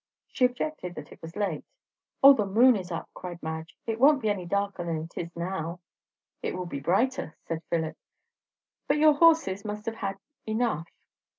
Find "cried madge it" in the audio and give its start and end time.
3.13-3.99